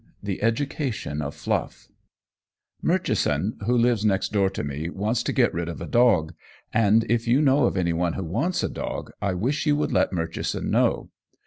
THE 0.23 0.41
EDUCATION 0.41 1.21
OF 1.21 1.35
FLUFF 1.35 1.89
Murchison, 2.81 3.59
who 3.67 3.77
lives 3.77 4.03
next 4.03 4.33
door 4.33 4.49
to 4.49 4.63
me, 4.63 4.89
wants 4.89 5.21
to 5.21 5.31
get 5.31 5.53
rid 5.53 5.69
of 5.69 5.79
a 5.79 5.85
dog, 5.85 6.33
and 6.73 7.03
if 7.07 7.27
you 7.27 7.39
know 7.39 7.65
of 7.65 7.77
anyone 7.77 8.13
who 8.13 8.23
wants 8.23 8.63
a 8.63 8.67
dog 8.69 9.11
I 9.21 9.35
wish 9.35 9.67
you 9.67 9.75
would 9.75 9.91
let 9.91 10.11
Murchison 10.11 10.71
know. 10.71 11.11